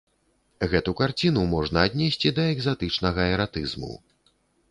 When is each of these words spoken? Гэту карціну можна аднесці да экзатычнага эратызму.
Гэту 0.71 0.93
карціну 1.01 1.43
можна 1.51 1.83
аднесці 1.89 2.33
да 2.39 2.47
экзатычнага 2.55 3.27
эратызму. 3.37 3.93